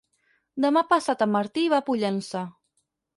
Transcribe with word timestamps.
Demà 0.63 0.81
passat 0.93 1.21
en 1.25 1.31
Martí 1.35 1.65
va 1.73 1.81
a 1.83 1.87
Pollença. 1.91 2.43